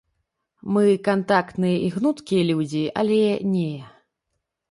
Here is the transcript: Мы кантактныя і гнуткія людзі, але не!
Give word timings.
Мы 0.75 0.85
кантактныя 1.07 1.77
і 1.89 1.91
гнуткія 1.97 2.41
людзі, 2.49 2.81
але 3.01 3.19
не! 3.53 3.69